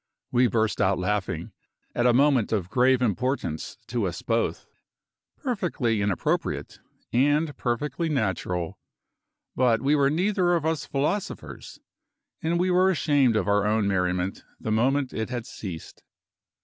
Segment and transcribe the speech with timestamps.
[0.31, 1.51] We burst out laughing,
[1.93, 4.65] at a moment of grave importance to us both.
[5.37, 6.79] Perfectly inappropriate,
[7.13, 8.79] and perfectly natural.
[9.55, 11.79] But we were neither of us philosophers,
[12.41, 16.01] and we were ashamed of our own merriment the moment it had ceased.